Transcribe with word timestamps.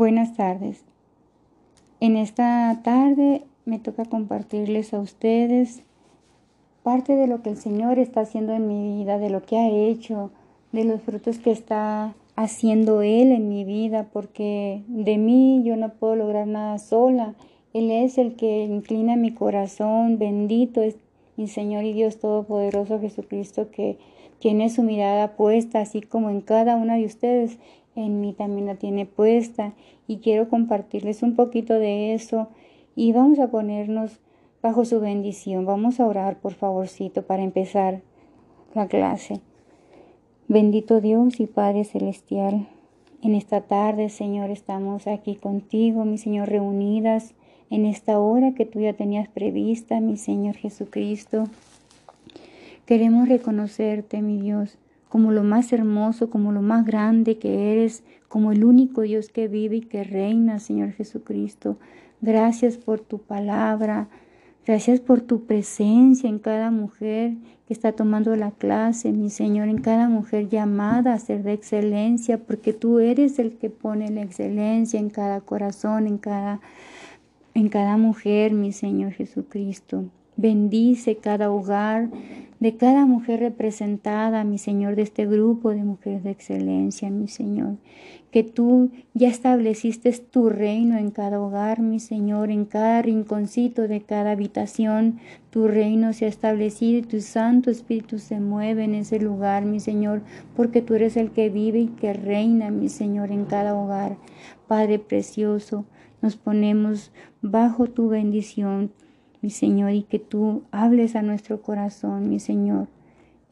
Buenas 0.00 0.34
tardes. 0.34 0.82
En 2.00 2.16
esta 2.16 2.80
tarde 2.82 3.42
me 3.66 3.78
toca 3.78 4.06
compartirles 4.06 4.94
a 4.94 4.98
ustedes 4.98 5.82
parte 6.82 7.16
de 7.16 7.26
lo 7.26 7.42
que 7.42 7.50
el 7.50 7.58
Señor 7.58 7.98
está 7.98 8.22
haciendo 8.22 8.54
en 8.54 8.66
mi 8.66 8.96
vida, 8.96 9.18
de 9.18 9.28
lo 9.28 9.42
que 9.42 9.58
ha 9.58 9.68
hecho, 9.68 10.30
de 10.72 10.84
los 10.84 11.02
frutos 11.02 11.38
que 11.38 11.50
está 11.50 12.14
haciendo 12.34 13.02
Él 13.02 13.30
en 13.30 13.50
mi 13.50 13.64
vida, 13.64 14.08
porque 14.10 14.82
de 14.88 15.18
mí 15.18 15.60
yo 15.66 15.76
no 15.76 15.90
puedo 15.90 16.16
lograr 16.16 16.46
nada 16.46 16.78
sola. 16.78 17.34
Él 17.74 17.90
es 17.90 18.16
el 18.16 18.36
que 18.36 18.64
inclina 18.64 19.16
mi 19.16 19.34
corazón, 19.34 20.18
bendito 20.18 20.80
es 20.80 20.96
mi 21.36 21.46
Señor 21.46 21.84
y 21.84 21.92
Dios 21.92 22.18
Todopoderoso 22.18 23.00
Jesucristo, 23.00 23.70
que 23.70 23.98
tiene 24.38 24.70
su 24.70 24.82
mirada 24.82 25.36
puesta, 25.36 25.80
así 25.80 26.00
como 26.00 26.30
en 26.30 26.40
cada 26.40 26.76
una 26.76 26.94
de 26.94 27.04
ustedes, 27.04 27.58
en 28.04 28.20
mí 28.20 28.32
también 28.32 28.66
la 28.66 28.76
tiene 28.76 29.06
puesta. 29.06 29.74
Y 30.06 30.18
quiero 30.18 30.48
compartirles 30.48 31.22
un 31.22 31.36
poquito 31.36 31.74
de 31.74 32.14
eso 32.14 32.48
y 32.96 33.12
vamos 33.12 33.38
a 33.38 33.50
ponernos 33.50 34.20
bajo 34.62 34.84
su 34.84 35.00
bendición. 35.00 35.64
Vamos 35.66 36.00
a 36.00 36.06
orar, 36.06 36.38
por 36.38 36.54
favorcito, 36.54 37.22
para 37.22 37.42
empezar 37.42 38.02
la 38.74 38.88
clase. 38.88 39.40
Bendito 40.48 41.00
Dios 41.00 41.38
y 41.38 41.46
Padre 41.46 41.84
Celestial, 41.84 42.66
en 43.22 43.34
esta 43.34 43.60
tarde, 43.60 44.08
Señor, 44.08 44.50
estamos 44.50 45.06
aquí 45.06 45.36
contigo, 45.36 46.04
mi 46.04 46.18
Señor, 46.18 46.48
reunidas 46.48 47.34
en 47.68 47.86
esta 47.86 48.18
hora 48.18 48.54
que 48.54 48.66
tú 48.66 48.80
ya 48.80 48.94
tenías 48.94 49.28
prevista, 49.28 50.00
mi 50.00 50.16
Señor 50.16 50.56
Jesucristo. 50.56 51.44
Queremos 52.86 53.28
reconocerte, 53.28 54.22
mi 54.22 54.40
Dios, 54.40 54.78
como 55.10 55.32
lo 55.32 55.42
más 55.42 55.72
hermoso, 55.72 56.30
como 56.30 56.52
lo 56.52 56.62
más 56.62 56.86
grande 56.86 57.36
que 57.36 57.72
eres, 57.72 58.04
como 58.28 58.52
el 58.52 58.64
único 58.64 59.02
Dios 59.02 59.28
que 59.28 59.48
vive 59.48 59.76
y 59.76 59.80
que 59.80 60.04
reina, 60.04 60.60
Señor 60.60 60.92
Jesucristo. 60.92 61.76
Gracias 62.20 62.78
por 62.78 63.00
tu 63.00 63.18
palabra. 63.18 64.08
Gracias 64.64 65.00
por 65.00 65.20
tu 65.20 65.46
presencia 65.46 66.30
en 66.30 66.38
cada 66.38 66.70
mujer 66.70 67.32
que 67.66 67.74
está 67.74 67.90
tomando 67.90 68.36
la 68.36 68.52
clase, 68.52 69.10
mi 69.10 69.30
Señor, 69.30 69.68
en 69.68 69.80
cada 69.80 70.08
mujer 70.08 70.48
llamada 70.48 71.14
a 71.14 71.18
ser 71.18 71.42
de 71.42 71.54
excelencia, 71.54 72.38
porque 72.38 72.72
tú 72.72 73.00
eres 73.00 73.40
el 73.40 73.58
que 73.58 73.68
pone 73.68 74.10
la 74.10 74.22
excelencia 74.22 75.00
en 75.00 75.10
cada 75.10 75.40
corazón, 75.40 76.06
en 76.06 76.18
cada, 76.18 76.60
en 77.54 77.68
cada 77.68 77.96
mujer, 77.96 78.52
mi 78.52 78.70
Señor 78.70 79.10
Jesucristo. 79.10 80.04
Bendice 80.40 81.18
cada 81.18 81.50
hogar 81.50 82.08
de 82.60 82.74
cada 82.78 83.04
mujer 83.04 83.40
representada, 83.40 84.42
mi 84.42 84.56
Señor, 84.56 84.96
de 84.96 85.02
este 85.02 85.26
grupo 85.26 85.68
de 85.68 85.84
mujeres 85.84 86.24
de 86.24 86.30
excelencia, 86.30 87.10
mi 87.10 87.28
Señor. 87.28 87.76
Que 88.30 88.42
tú 88.42 88.90
ya 89.12 89.28
estableciste 89.28 90.10
tu 90.12 90.48
reino 90.48 90.96
en 90.96 91.10
cada 91.10 91.42
hogar, 91.42 91.80
mi 91.80 92.00
Señor, 92.00 92.50
en 92.50 92.64
cada 92.64 93.02
rinconcito 93.02 93.86
de 93.86 94.00
cada 94.00 94.30
habitación. 94.30 95.18
Tu 95.50 95.68
reino 95.68 96.14
se 96.14 96.24
ha 96.24 96.28
establecido 96.28 97.00
y 97.00 97.02
tu 97.02 97.20
Santo 97.20 97.70
Espíritu 97.70 98.18
se 98.18 98.40
mueve 98.40 98.84
en 98.84 98.94
ese 98.94 99.20
lugar, 99.20 99.66
mi 99.66 99.78
Señor, 99.78 100.22
porque 100.56 100.80
tú 100.80 100.94
eres 100.94 101.18
el 101.18 101.32
que 101.32 101.50
vive 101.50 101.80
y 101.80 101.88
que 101.88 102.14
reina, 102.14 102.70
mi 102.70 102.88
Señor, 102.88 103.30
en 103.30 103.44
cada 103.44 103.74
hogar. 103.74 104.16
Padre 104.66 104.98
precioso, 104.98 105.84
nos 106.22 106.36
ponemos 106.36 107.12
bajo 107.42 107.88
tu 107.88 108.08
bendición 108.08 108.90
mi 109.42 109.50
Señor, 109.50 109.92
y 109.92 110.02
que 110.02 110.18
tú 110.18 110.62
hables 110.70 111.16
a 111.16 111.22
nuestro 111.22 111.62
corazón, 111.62 112.28
mi 112.28 112.40
Señor. 112.40 112.88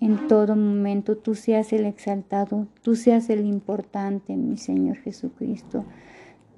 En 0.01 0.29
todo 0.29 0.55
momento 0.55 1.17
tú 1.17 1.35
seas 1.35 1.73
el 1.73 1.85
exaltado, 1.85 2.67
tú 2.83 2.95
seas 2.95 3.31
el 3.31 3.45
importante, 3.47 4.37
mi 4.37 4.57
Señor 4.57 4.97
Jesucristo. 4.99 5.85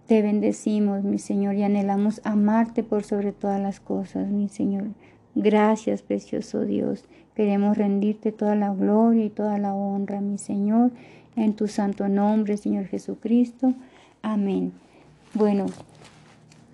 Te 0.06 0.20
bendecimos, 0.20 1.04
mi 1.04 1.18
Señor, 1.18 1.54
y 1.54 1.62
anhelamos 1.62 2.20
amarte 2.24 2.82
por 2.82 3.04
sobre 3.04 3.32
todas 3.32 3.60
las 3.60 3.80
cosas, 3.80 4.28
mi 4.28 4.48
Señor. 4.48 4.88
Gracias, 5.34 6.02
precioso 6.02 6.64
Dios. 6.64 7.04
Queremos 7.34 7.78
rendirte 7.78 8.32
toda 8.32 8.56
la 8.56 8.74
gloria 8.74 9.24
y 9.24 9.30
toda 9.30 9.56
la 9.56 9.72
honra, 9.72 10.20
mi 10.20 10.36
Señor, 10.36 10.90
en 11.36 11.54
tu 11.54 11.68
santo 11.68 12.08
nombre, 12.08 12.56
Señor 12.56 12.86
Jesucristo. 12.86 13.72
Amén. 14.20 14.72
Bueno, 15.32 15.66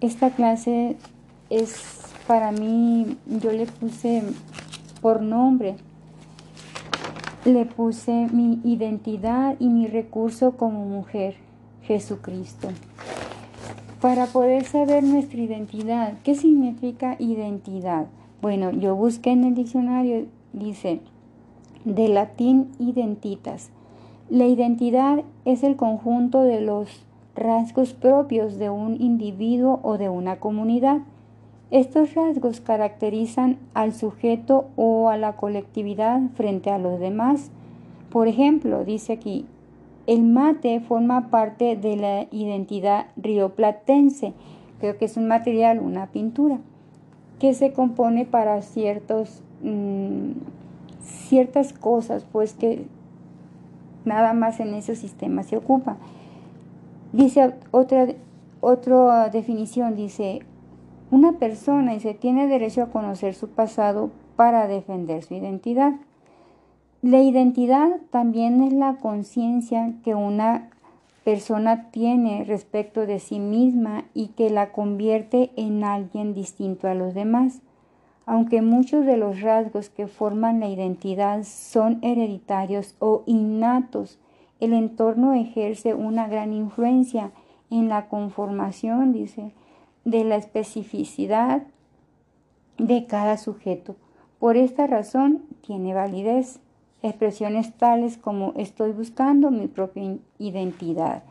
esta 0.00 0.30
clase 0.30 0.96
es 1.50 2.02
para 2.26 2.50
mí, 2.50 3.16
yo 3.26 3.52
le 3.52 3.66
puse 3.66 4.22
por 5.00 5.22
nombre, 5.22 5.76
le 7.44 7.64
puse 7.64 8.28
mi 8.32 8.60
identidad 8.64 9.56
y 9.60 9.68
mi 9.68 9.86
recurso 9.86 10.56
como 10.56 10.84
mujer, 10.84 11.36
Jesucristo. 11.82 12.68
Para 14.00 14.26
poder 14.26 14.64
saber 14.64 15.04
nuestra 15.04 15.40
identidad, 15.40 16.14
¿qué 16.24 16.34
significa 16.34 17.16
identidad? 17.18 18.06
Bueno, 18.42 18.72
yo 18.72 18.96
busqué 18.96 19.30
en 19.30 19.44
el 19.44 19.54
diccionario, 19.54 20.26
dice, 20.52 21.00
de 21.84 22.08
latín 22.08 22.72
identitas. 22.80 23.70
La 24.28 24.46
identidad 24.46 25.22
es 25.44 25.62
el 25.62 25.76
conjunto 25.76 26.42
de 26.42 26.60
los 26.60 26.88
rasgos 27.36 27.92
propios 27.92 28.58
de 28.58 28.70
un 28.70 29.00
individuo 29.00 29.78
o 29.84 29.96
de 29.98 30.08
una 30.08 30.36
comunidad 30.36 31.02
estos 31.70 32.14
rasgos 32.14 32.60
caracterizan 32.60 33.58
al 33.74 33.92
sujeto 33.92 34.66
o 34.76 35.08
a 35.08 35.16
la 35.16 35.34
colectividad 35.34 36.20
frente 36.34 36.70
a 36.70 36.78
los 36.78 37.00
demás. 37.00 37.50
Por 38.10 38.28
ejemplo, 38.28 38.84
dice 38.84 39.14
aquí, 39.14 39.46
el 40.06 40.22
mate 40.22 40.78
forma 40.80 41.30
parte 41.30 41.74
de 41.76 41.96
la 41.96 42.26
identidad 42.30 43.06
rioplatense. 43.16 44.32
Creo 44.78 44.96
que 44.96 45.06
es 45.06 45.16
un 45.16 45.26
material, 45.26 45.80
una 45.80 46.06
pintura, 46.06 46.58
que 47.40 47.52
se 47.54 47.72
compone 47.72 48.24
para 48.24 48.62
ciertos, 48.62 49.42
mm, 49.62 50.32
ciertas 51.00 51.72
cosas, 51.72 52.24
pues 52.30 52.54
que 52.54 52.86
nada 54.04 54.32
más 54.34 54.60
en 54.60 54.74
ese 54.74 54.94
sistema 54.94 55.42
se 55.42 55.56
ocupa. 55.56 55.96
Dice 57.12 57.54
otra, 57.72 58.06
otra 58.60 59.28
definición, 59.30 59.96
dice, 59.96 60.42
una 61.10 61.32
persona 61.32 61.94
y 61.94 62.00
se 62.00 62.14
tiene 62.14 62.46
derecho 62.46 62.82
a 62.82 62.90
conocer 62.90 63.34
su 63.34 63.48
pasado 63.48 64.10
para 64.36 64.66
defender 64.66 65.22
su 65.22 65.34
identidad. 65.34 65.94
La 67.02 67.22
identidad 67.22 68.00
también 68.10 68.62
es 68.62 68.72
la 68.72 68.96
conciencia 68.96 69.92
que 70.02 70.14
una 70.14 70.70
persona 71.24 71.90
tiene 71.90 72.44
respecto 72.44 73.06
de 73.06 73.18
sí 73.18 73.38
misma 73.38 74.04
y 74.14 74.28
que 74.28 74.50
la 74.50 74.72
convierte 74.72 75.50
en 75.56 75.84
alguien 75.84 76.34
distinto 76.34 76.88
a 76.88 76.94
los 76.94 77.14
demás. 77.14 77.60
Aunque 78.26 78.60
muchos 78.60 79.06
de 79.06 79.16
los 79.16 79.40
rasgos 79.40 79.88
que 79.88 80.08
forman 80.08 80.60
la 80.60 80.68
identidad 80.68 81.44
son 81.44 81.98
hereditarios 82.02 82.96
o 82.98 83.22
innatos, 83.26 84.18
el 84.58 84.72
entorno 84.72 85.34
ejerce 85.34 85.94
una 85.94 86.26
gran 86.26 86.52
influencia 86.52 87.30
en 87.70 87.88
la 87.88 88.08
conformación, 88.08 89.12
dice, 89.12 89.52
de 90.06 90.24
la 90.24 90.36
especificidad 90.36 91.64
de 92.78 93.06
cada 93.06 93.36
sujeto. 93.36 93.96
Por 94.38 94.56
esta 94.56 94.86
razón 94.86 95.42
tiene 95.66 95.94
validez 95.94 96.60
expresiones 97.02 97.76
tales 97.76 98.16
como 98.16 98.52
estoy 98.56 98.92
buscando 98.92 99.50
mi 99.50 99.66
propia 99.66 100.16
identidad. 100.38 101.24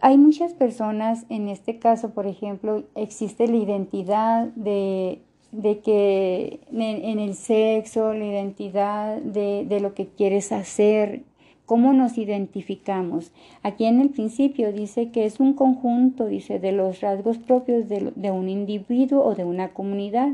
Hay 0.00 0.18
muchas 0.18 0.52
personas, 0.52 1.24
en 1.28 1.48
este 1.48 1.78
caso, 1.78 2.10
por 2.10 2.26
ejemplo, 2.26 2.82
existe 2.96 3.46
la 3.46 3.56
identidad 3.56 4.48
de, 4.48 5.22
que 5.52 6.60
en, 6.72 7.18
el 7.20 7.34
sexo, 7.34 8.12
la 8.12 8.24
identidad 8.24 9.18
de, 9.18 9.64
de 9.66 9.80
lo 9.80 9.94
que 9.94 10.08
quieres 10.08 10.50
hacer, 10.50 11.22
¿Cómo 11.66 11.94
nos 11.94 12.18
identificamos? 12.18 13.32
Aquí 13.62 13.86
en 13.86 14.00
el 14.00 14.10
principio 14.10 14.70
dice 14.70 15.10
que 15.10 15.24
es 15.24 15.40
un 15.40 15.54
conjunto, 15.54 16.26
dice, 16.26 16.58
de 16.58 16.72
los 16.72 17.00
rasgos 17.00 17.38
propios 17.38 17.88
de, 17.88 18.30
un 18.30 18.50
individuo 18.50 19.24
o 19.24 19.34
de 19.34 19.44
una 19.44 19.72
comunidad 19.72 20.32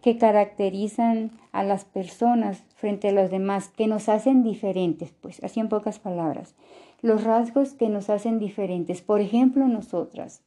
que 0.00 0.16
caracterizan 0.16 1.32
a 1.52 1.64
las 1.64 1.84
personas 1.84 2.64
frente 2.76 3.08
a 3.08 3.12
los 3.12 3.30
demás, 3.30 3.68
que 3.68 3.88
nos 3.88 4.08
hacen 4.08 4.42
diferentes, 4.42 5.12
pues 5.20 5.42
así 5.44 5.60
en 5.60 5.68
pocas 5.68 5.98
palabras. 5.98 6.54
Los 7.02 7.24
rasgos 7.24 7.74
que 7.74 7.90
nos 7.90 8.08
hacen 8.08 8.38
diferentes. 8.38 9.02
Por 9.02 9.20
ejemplo, 9.20 9.68
nosotras, 9.68 10.42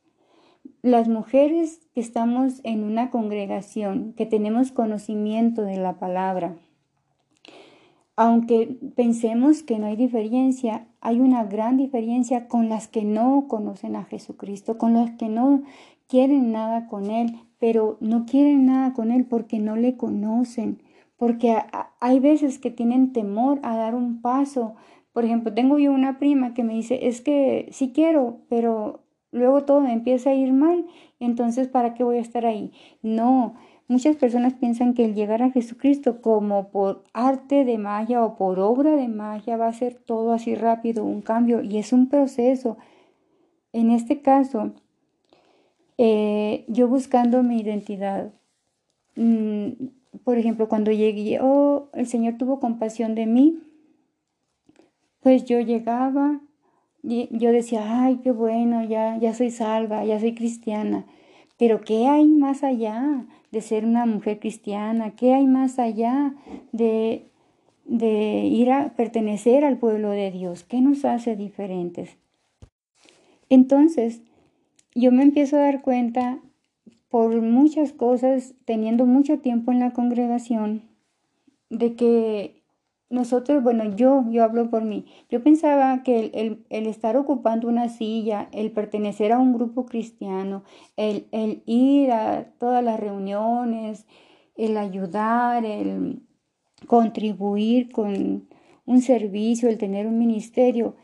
las 0.82 1.10
mujeres 1.10 1.80
que 1.94 2.02
estamos 2.02 2.62
en 2.64 2.84
una 2.84 3.12
congregación, 3.12 4.14
que 4.14 4.26
tenemos 4.26 4.72
conocimiento 4.72 5.62
de 5.62 5.78
la 5.78 6.00
palabra, 6.00 6.56
aunque 8.22 8.78
pensemos 8.96 9.64
que 9.64 9.80
no 9.80 9.88
hay 9.88 9.96
diferencia, 9.96 10.86
hay 11.00 11.20
una 11.20 11.44
gran 11.46 11.78
diferencia 11.78 12.48
con 12.48 12.70
las 12.70 12.88
que 12.88 13.04
no 13.04 13.46
conocen 13.48 13.96
a 13.96 14.04
Jesucristo, 14.04 14.78
con 14.78 14.94
las 14.94 15.10
que 15.18 15.28
no 15.28 15.64
quieren 16.08 16.52
nada 16.52 16.86
con 16.86 17.10
Él, 17.10 17.40
pero 17.58 17.98
no 18.00 18.28
quieren 18.28 18.68
nada 18.68 18.94
con 18.94 19.10
Él 19.10 19.26
porque 19.26 19.58
no 19.58 19.76
le 19.76 19.98
conocen, 19.98 20.84
porque 21.18 21.58
hay 22.00 22.20
veces 22.20 22.60
que 22.60 22.70
tienen 22.70 23.12
temor 23.12 23.60
a 23.64 23.76
dar 23.76 23.96
un 23.96 24.22
paso, 24.22 24.76
Por 25.14 25.26
ejemplo, 25.26 25.54
tengo 25.54 25.80
yo 25.80 25.92
una 25.92 26.20
prima 26.20 26.54
que 26.54 26.64
me 26.64 26.76
dice, 26.76 27.08
es 27.08 27.22
que 27.22 27.68
sí 27.72 27.92
quiero, 27.92 28.38
pero 28.50 29.02
luego 29.32 29.64
todo 29.66 29.82
me 29.82 29.94
empieza 29.94 30.30
a 30.30 30.36
ir 30.36 30.54
mal, 30.54 30.86
entonces 31.20 31.68
¿para 31.68 31.96
qué 31.96 32.04
voy 32.04 32.18
a 32.18 32.22
estar 32.22 32.46
ahí? 32.46 32.72
No, 33.02 33.56
muchas 33.92 34.16
personas 34.16 34.54
piensan 34.54 34.94
que 34.94 35.04
el 35.04 35.16
llegar 35.16 35.44
a 35.44 35.52
Jesucristo 35.52 36.22
como 36.22 36.70
por 36.70 37.04
arte 37.14 37.66
de 37.66 37.78
magia 37.78 38.24
o 38.24 38.38
por 38.38 38.60
obra 38.60 38.96
de 38.96 39.10
magia 39.10 39.58
va 39.58 39.68
a 39.68 39.74
ser 39.74 39.96
todo 39.96 40.32
así 40.32 40.56
rápido, 40.56 41.04
un 41.04 41.22
cambio, 41.22 41.62
y 41.62 41.78
es 41.78 41.92
un 41.92 42.08
proceso. 42.08 42.78
En 43.74 43.92
este 43.92 44.22
caso, 44.22 44.72
eh, 45.98 46.64
yo 46.70 46.88
buscando 46.88 47.44
mi 47.44 47.60
identidad, 47.60 48.34
mm, 49.16 49.70
por 50.24 50.38
ejemplo, 50.38 50.70
cuando 50.70 50.92
llegué, 50.92 51.40
oh, 51.42 51.90
el 51.94 52.08
Señor 52.08 52.38
tuvo 52.38 52.60
compasión 52.60 53.14
de 53.14 53.26
mí, 53.26 53.60
pues 55.20 55.44
yo 55.44 55.60
llegaba 55.60 56.40
y 57.04 57.28
yo 57.38 57.52
decía, 57.52 58.04
ay, 58.04 58.22
qué 58.24 58.32
bueno, 58.32 58.84
ya, 58.86 59.18
ya 59.18 59.34
soy 59.34 59.52
salva, 59.52 60.06
ya 60.06 60.20
soy 60.20 60.34
cristiana. 60.34 61.06
Pero 61.58 61.82
¿qué 61.82 62.08
hay 62.08 62.28
más 62.28 62.64
allá 62.64 63.26
de 63.52 63.62
ser 63.62 63.86
una 63.86 64.06
mujer 64.06 64.40
cristiana? 64.40 65.12
¿Qué 65.12 65.34
hay 65.34 65.46
más 65.46 65.78
allá 65.78 66.34
de, 66.72 67.26
de 67.86 68.46
ir 68.46 68.72
a 68.72 68.94
pertenecer 68.96 69.66
al 69.66 69.78
pueblo 69.78 70.10
de 70.12 70.32
Dios? 70.32 70.64
¿Qué 70.64 70.82
nos 70.82 71.06
hace 71.06 71.36
diferentes? 71.36 72.18
Entonces, 73.50 74.22
yo 74.96 75.12
me 75.12 75.24
empiezo 75.24 75.58
a 75.58 75.62
dar 75.62 75.82
cuenta 75.82 76.40
por 77.10 77.42
muchas 77.42 77.92
cosas, 77.92 78.54
teniendo 78.64 79.06
mucho 79.06 79.40
tiempo 79.40 79.74
en 79.74 79.80
la 79.80 79.92
congregación, 79.92 80.84
de 81.70 81.96
que 81.96 82.61
nosotros, 83.12 83.62
bueno, 83.62 83.96
yo, 83.96 84.26
yo 84.30 84.44
hablo 84.44 84.70
por 84.70 84.84
mí, 84.84 85.06
yo 85.30 85.44
pensaba 85.44 86.02
que 86.04 86.32
el, 86.34 86.66
el, 86.70 86.88
estar 86.88 87.18
ocupando 87.18 87.68
una 87.68 87.90
silla, 87.90 88.50
el 88.52 88.72
pertenecer 88.72 89.32
a 89.32 89.40
un 89.40 89.54
grupo 89.54 89.86
cristiano, 89.86 90.64
el, 90.96 91.28
el 91.32 91.62
ir 91.66 92.12
a 92.12 92.46
todas 92.58 92.84
las 92.84 93.00
reuniones, 93.00 94.08
el 94.56 94.78
ayudar, 94.78 95.66
el 95.66 96.22
contribuir 96.88 97.92
con 97.92 98.48
un 98.86 99.02
servicio, 99.02 99.70
el 99.70 99.78
tener 99.78 100.08
un 100.08 100.18
ministerio, 100.18 100.96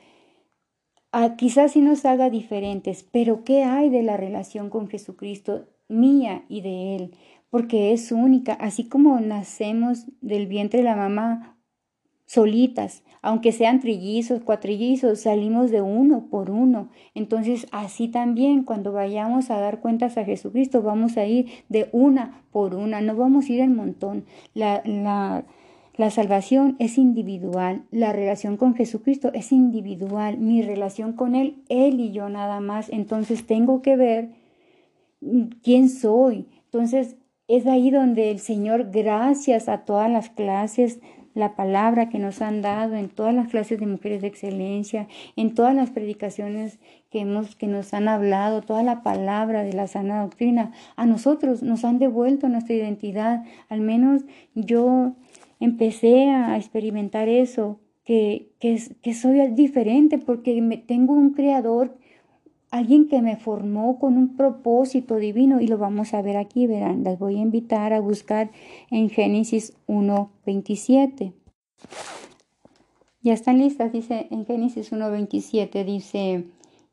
a, 1.12 1.36
quizás 1.36 1.74
sí 1.74 1.82
nos 1.82 2.06
haga 2.06 2.30
diferentes, 2.30 3.04
pero 3.04 3.44
¿qué 3.44 3.64
hay 3.64 3.90
de 3.90 4.04
la 4.04 4.18
relación 4.18 4.70
con 4.70 4.88
Jesucristo 4.88 5.66
mía 5.88 6.46
y 6.48 6.62
de 6.62 6.96
Él? 6.96 7.16
Porque 7.50 7.94
es 7.94 8.12
única, 8.12 8.54
así 8.54 8.88
como 8.90 9.20
nacemos 9.20 10.06
del 10.22 10.48
vientre 10.48 10.80
de 10.80 10.86
la 10.86 10.96
mamá 10.96 11.57
solitas, 12.28 13.04
aunque 13.22 13.52
sean 13.52 13.80
trillizos, 13.80 14.42
cuatrillizos, 14.42 15.22
salimos 15.22 15.72
de 15.72 15.82
uno 15.82 16.28
por 16.30 16.52
uno. 16.52 16.90
Entonces, 17.16 17.66
así 17.72 18.10
también 18.10 18.64
cuando 18.64 18.92
vayamos 18.92 19.50
a 19.50 19.60
dar 19.60 19.80
cuentas 19.80 20.18
a 20.18 20.26
Jesucristo, 20.26 20.84
vamos 20.84 21.18
a 21.18 21.26
ir 21.26 21.48
de 21.70 21.90
una 21.94 22.44
por 22.52 22.76
una, 22.76 23.02
no 23.02 23.16
vamos 23.16 23.50
a 23.50 23.54
ir 23.54 23.62
en 23.62 23.76
montón. 23.76 24.26
La, 24.54 24.84
la, 24.86 25.46
la 25.96 26.12
salvación 26.12 26.76
es 26.80 26.98
individual, 26.98 27.86
la 27.92 28.12
relación 28.12 28.58
con 28.58 28.76
Jesucristo 28.76 29.32
es 29.34 29.52
individual, 29.52 30.38
mi 30.38 30.62
relación 30.62 31.14
con 31.14 31.34
Él, 31.34 31.64
Él 31.70 32.00
y 32.02 32.12
yo 32.12 32.30
nada 32.30 32.60
más. 32.60 32.90
Entonces, 32.90 33.48
tengo 33.48 33.82
que 33.82 33.96
ver 33.96 34.30
quién 35.64 35.90
soy. 35.90 36.46
Entonces, 36.66 37.16
es 37.48 37.66
ahí 37.66 37.90
donde 37.92 38.30
el 38.32 38.40
Señor, 38.40 38.92
gracias 38.92 39.70
a 39.70 39.86
todas 39.86 40.12
las 40.12 40.30
clases 40.30 41.00
la 41.38 41.56
palabra 41.56 42.10
que 42.10 42.18
nos 42.18 42.42
han 42.42 42.64
dado 42.64 42.96
en 42.96 43.10
todas 43.10 43.34
las 43.34 43.48
clases 43.48 43.80
de 43.80 43.86
mujeres 43.86 44.22
de 44.22 44.28
excelencia, 44.28 45.08
en 45.36 45.54
todas 45.54 45.76
las 45.76 45.92
predicaciones 45.92 46.80
que, 47.12 47.20
hemos, 47.20 47.56
que 47.56 47.68
nos 47.68 47.94
han 47.94 48.08
hablado, 48.08 48.62
toda 48.62 48.82
la 48.82 49.04
palabra 49.04 49.64
de 49.64 49.74
la 49.74 49.88
sana 49.88 50.24
doctrina, 50.24 50.72
a 50.96 51.06
nosotros 51.06 51.62
nos 51.62 51.86
han 51.86 52.00
devuelto 52.00 52.50
nuestra 52.50 52.74
identidad. 52.74 53.44
Al 53.70 53.82
menos 53.82 54.24
yo 54.56 55.14
empecé 55.60 56.30
a 56.30 56.58
experimentar 56.58 57.30
eso, 57.30 57.80
que, 58.04 58.50
que, 58.60 58.82
que 59.02 59.14
soy 59.14 59.48
diferente 59.50 60.18
porque 60.18 60.60
me, 60.62 60.78
tengo 60.78 61.14
un 61.14 61.34
creador 61.34 61.98
alguien 62.72 63.08
que 63.08 63.22
me 63.22 63.38
formó 63.38 64.00
con 64.00 64.18
un 64.18 64.36
propósito 64.36 65.16
divino 65.16 65.62
y 65.62 65.68
lo 65.68 65.78
vamos 65.78 66.14
a 66.14 66.22
ver 66.22 66.38
aquí, 66.38 66.68
verán, 66.68 67.04
las 67.04 67.18
voy 67.20 67.38
a 67.38 67.42
invitar 67.42 67.94
a 67.94 68.00
buscar 68.00 68.52
en 68.90 69.10
Génesis 69.10 69.74
1.27. 69.88 71.34
Ya 73.22 73.34
están 73.34 73.60
listas, 73.60 73.92
dice 73.92 74.28
en 74.32 74.46
Génesis 74.46 74.92
1.27, 74.92 75.86
dice, 75.86 76.46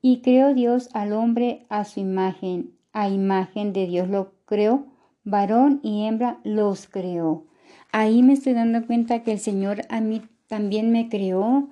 y 0.02 0.20
creó 0.20 0.54
Dios 0.54 0.90
al 0.92 1.12
hombre 1.12 1.64
a 1.68 1.84
su 1.84 2.00
imagen, 2.00 2.72
a 2.92 3.08
imagen 3.08 3.72
de 3.72 3.86
Dios 3.86 4.08
lo 4.08 4.32
creó, 4.44 4.86
varón 5.24 5.80
y 5.82 6.04
hembra 6.06 6.40
los 6.44 6.86
creó. 6.86 7.44
Ahí 7.92 8.22
me 8.22 8.32
estoy 8.32 8.54
dando 8.54 8.86
cuenta 8.86 9.22
que 9.22 9.32
el 9.32 9.38
Señor 9.38 9.82
a 9.88 10.00
mí 10.00 10.22
también 10.48 10.90
me 10.90 11.08
creó, 11.08 11.68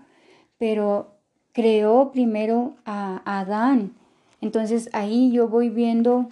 pero 0.58 1.11
creó 1.52 2.10
primero 2.12 2.74
a 2.84 3.22
Adán. 3.24 3.92
Entonces 4.40 4.90
ahí 4.92 5.30
yo 5.32 5.48
voy 5.48 5.68
viendo 5.68 6.28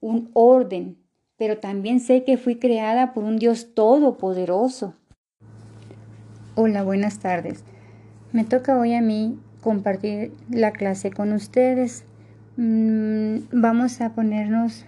un 0.00 0.30
orden, 0.32 0.96
pero 1.36 1.58
también 1.58 2.00
sé 2.00 2.24
que 2.24 2.36
fui 2.36 2.56
creada 2.56 3.12
por 3.12 3.24
un 3.24 3.38
Dios 3.38 3.74
todopoderoso. 3.74 4.94
Hola, 6.54 6.82
buenas 6.82 7.18
tardes. 7.18 7.64
Me 8.32 8.44
toca 8.44 8.78
hoy 8.78 8.94
a 8.94 9.00
mí 9.00 9.38
compartir 9.60 10.32
la 10.50 10.72
clase 10.72 11.10
con 11.10 11.32
ustedes. 11.32 12.04
Mm, 12.56 13.36
vamos 13.52 14.00
a 14.00 14.14
ponernos 14.14 14.84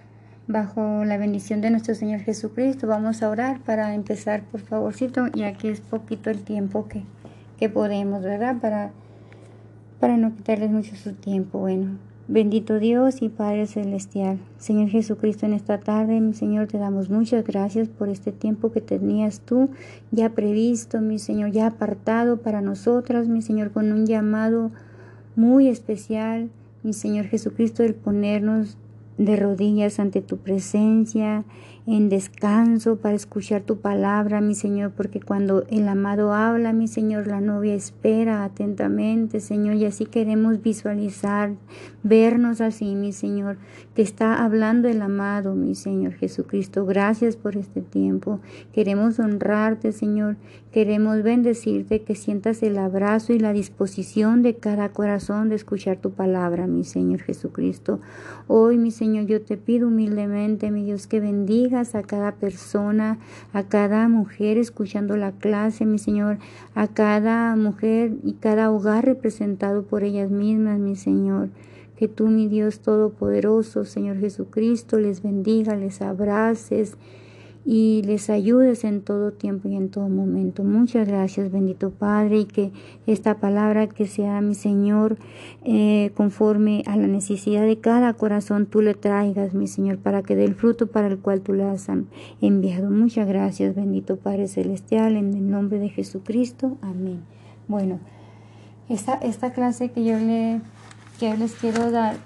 bajo 0.47 1.05
la 1.05 1.17
bendición 1.17 1.61
de 1.61 1.71
nuestro 1.71 1.95
Señor 1.95 2.21
Jesucristo. 2.21 2.87
Vamos 2.87 3.23
a 3.23 3.29
orar 3.29 3.59
para 3.61 3.95
empezar, 3.95 4.43
por 4.43 4.61
favorcito, 4.61 5.27
ya 5.33 5.53
que 5.53 5.71
es 5.71 5.81
poquito 5.81 6.29
el 6.29 6.43
tiempo 6.43 6.87
que, 6.87 7.03
que 7.57 7.69
podemos, 7.69 8.21
¿verdad? 8.21 8.57
Para 8.59 8.91
para 9.99 10.17
no 10.17 10.35
quitarles 10.35 10.71
mucho 10.71 10.95
su 10.95 11.13
tiempo. 11.13 11.59
Bueno, 11.59 11.97
bendito 12.27 12.79
Dios 12.79 13.21
y 13.21 13.29
Padre 13.29 13.67
Celestial, 13.67 14.39
Señor 14.57 14.89
Jesucristo, 14.89 15.45
en 15.45 15.53
esta 15.53 15.79
tarde, 15.79 16.19
mi 16.19 16.33
Señor, 16.33 16.67
te 16.67 16.77
damos 16.77 17.09
muchas 17.09 17.43
gracias 17.43 17.87
por 17.87 18.09
este 18.09 18.31
tiempo 18.31 18.71
que 18.71 18.81
tenías 18.81 19.41
tú 19.41 19.69
ya 20.11 20.29
previsto, 20.29 21.01
mi 21.01 21.19
Señor, 21.19 21.51
ya 21.51 21.67
apartado 21.67 22.37
para 22.37 22.61
nosotras, 22.61 23.27
mi 23.27 23.41
Señor, 23.41 23.71
con 23.71 23.91
un 23.91 24.05
llamado 24.05 24.71
muy 25.35 25.67
especial, 25.67 26.49
mi 26.83 26.93
Señor 26.93 27.25
Jesucristo, 27.25 27.83
el 27.83 27.95
ponernos 27.95 28.77
de 29.17 29.35
rodillas 29.35 29.99
ante 29.99 30.21
tu 30.21 30.37
presencia, 30.37 31.45
en 31.87 32.09
descanso 32.09 32.95
para 32.95 33.15
escuchar 33.15 33.61
tu 33.61 33.77
palabra, 33.77 34.41
mi 34.41 34.55
Señor, 34.55 34.91
porque 34.91 35.19
cuando 35.19 35.65
el 35.69 35.87
amado 35.87 36.33
habla, 36.33 36.73
mi 36.73 36.87
Señor, 36.87 37.27
la 37.27 37.41
novia 37.41 37.75
espera 37.75 38.43
atentamente, 38.43 39.39
Señor, 39.39 39.75
y 39.75 39.85
así 39.85 40.05
queremos 40.05 40.63
visualizar, 40.63 41.53
vernos 42.01 42.59
así, 42.59 42.95
mi 42.95 43.13
Señor, 43.13 43.57
que 43.93 44.01
está 44.01 44.43
hablando 44.43 44.87
el 44.87 45.01
amado, 45.01 45.53
mi 45.53 45.75
Señor 45.75 46.13
Jesucristo. 46.13 46.85
Gracias 46.87 47.35
por 47.35 47.55
este 47.55 47.81
tiempo. 47.81 48.39
Queremos 48.73 49.19
honrarte, 49.19 49.91
Señor, 49.91 50.37
queremos 50.71 51.21
bendecirte, 51.21 52.01
que 52.01 52.15
sientas 52.15 52.63
el 52.63 52.79
abrazo 52.79 53.31
y 53.31 53.39
la 53.39 53.53
disposición 53.53 54.41
de 54.41 54.55
cada 54.55 54.89
corazón 54.89 55.49
de 55.49 55.55
escuchar 55.55 55.97
tu 55.97 56.11
palabra, 56.11 56.65
mi 56.65 56.83
Señor 56.83 57.21
Jesucristo. 57.21 57.99
Hoy, 58.47 58.77
mi 58.77 58.89
Señor, 58.89 59.27
yo 59.27 59.41
te 59.41 59.55
pido 59.55 59.87
humildemente, 59.87 60.71
mi 60.71 60.83
Dios, 60.83 61.05
que 61.05 61.19
bendiga 61.19 61.74
a 61.75 62.03
cada 62.03 62.31
persona, 62.31 63.19
a 63.51 63.63
cada 63.63 64.07
mujer 64.07 64.57
escuchando 64.57 65.17
la 65.17 65.33
clase, 65.33 65.85
mi 65.85 65.99
Señor, 65.99 66.37
a 66.73 66.87
cada 66.87 67.55
mujer 67.57 68.13
y 68.23 68.33
cada 68.33 68.71
hogar 68.71 69.03
representado 69.05 69.83
por 69.83 70.03
ellas 70.03 70.31
mismas, 70.31 70.79
mi 70.79 70.95
Señor. 70.95 71.49
Que 71.97 72.07
tú, 72.07 72.27
mi 72.27 72.47
Dios 72.47 72.79
Todopoderoso, 72.79 73.83
Señor 73.83 74.19
Jesucristo, 74.19 74.99
les 74.99 75.21
bendiga, 75.21 75.75
les 75.75 76.01
abraces 76.01 76.97
y 77.65 78.03
les 78.03 78.29
ayudes 78.29 78.83
en 78.83 79.01
todo 79.01 79.31
tiempo 79.31 79.67
y 79.67 79.75
en 79.75 79.89
todo 79.89 80.07
momento. 80.07 80.63
Muchas 80.63 81.07
gracias, 81.07 81.51
bendito 81.51 81.89
Padre, 81.89 82.41
y 82.41 82.45
que 82.45 82.71
esta 83.07 83.39
palabra 83.39 83.87
que 83.87 84.05
sea, 84.05 84.39
mi 84.41 84.53
Señor, 84.53 85.17
eh, 85.63 86.11
conforme 86.15 86.83
a 86.85 86.95
la 86.95 87.07
necesidad 87.07 87.63
de 87.63 87.79
cada 87.79 88.13
corazón, 88.13 88.67
tú 88.67 88.81
le 88.81 88.93
traigas, 88.93 89.55
mi 89.55 89.67
Señor, 89.67 89.97
para 89.97 90.21
que 90.21 90.35
dé 90.35 90.45
el 90.45 90.53
fruto 90.53 90.87
para 90.87 91.07
el 91.07 91.17
cual 91.17 91.41
tú 91.41 91.53
le 91.53 91.63
has 91.63 91.87
enviado. 92.39 92.91
Muchas 92.91 93.27
gracias, 93.27 93.75
bendito 93.75 94.17
Padre 94.17 94.47
Celestial, 94.47 95.15
en 95.15 95.33
el 95.33 95.49
nombre 95.49 95.79
de 95.79 95.89
Jesucristo. 95.89 96.77
Amén. 96.81 97.21
Bueno, 97.67 97.99
esta, 98.89 99.15
esta 99.15 99.53
clase 99.53 99.89
que 99.89 100.05
yo, 100.05 100.19
le, 100.19 100.61
que 101.19 101.29
yo 101.31 101.35
les 101.35 101.53
quiero 101.55 101.89
dar 101.89 102.17